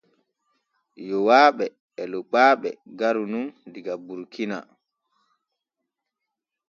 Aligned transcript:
Yowaaɓe 1.09 1.65
e 2.01 2.03
Lokpaaɓe 2.11 2.69
garu 2.99 3.23
nun 3.31 3.45
diga 3.73 3.93
Burkina. 4.05 4.57